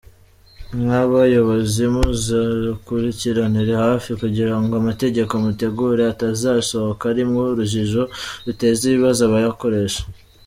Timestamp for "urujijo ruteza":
7.53-8.81